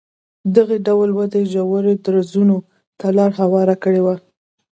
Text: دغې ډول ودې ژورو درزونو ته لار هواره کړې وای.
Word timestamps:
دغې 0.55 0.77
ډول 0.87 1.09
ودې 1.13 1.41
ژورو 1.51 1.91
درزونو 2.05 2.57
ته 2.99 3.07
لار 3.17 3.31
هواره 3.41 3.75
کړې 3.83 4.01
وای. 4.03 4.19